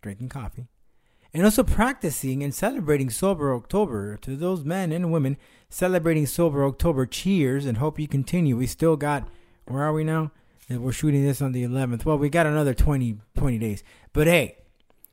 [0.00, 0.68] drinking coffee,
[1.34, 4.16] and also practicing and celebrating Sober October.
[4.16, 5.36] To those men and women
[5.68, 8.56] celebrating Sober October, cheers and hope you continue.
[8.56, 9.28] We still got,
[9.66, 10.32] where are we now?
[10.70, 12.04] We're shooting this on the 11th.
[12.04, 13.82] Well, we got another 20, 20 days.
[14.12, 14.56] But hey,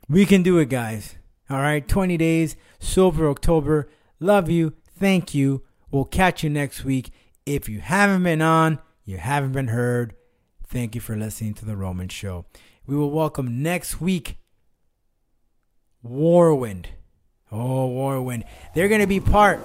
[0.08, 1.16] we can do it, guys.
[1.50, 3.90] All right, 20 days, Sober October.
[4.20, 4.74] Love you.
[5.00, 5.64] Thank you.
[5.92, 7.12] We'll catch you next week.
[7.46, 10.14] If you haven't been on, you haven't been heard,
[10.68, 12.46] thank you for listening to The Roman Show.
[12.86, 14.38] We will welcome next week
[16.06, 16.88] Warwind.
[17.52, 18.44] Oh, Warwind.
[18.76, 19.60] They're going to be part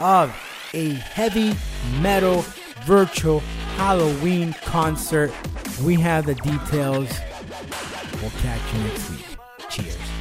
[0.00, 0.30] of
[0.72, 1.54] a heavy
[2.00, 2.44] metal
[2.84, 3.40] virtual
[3.76, 5.32] Halloween concert.
[5.82, 7.10] We have the details.
[8.20, 9.26] We'll catch you next week.
[9.68, 9.96] Cheers.
[9.96, 10.13] Cheers.